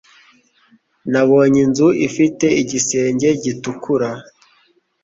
[1.11, 4.09] nabonye inzu ifite igisenge gitukura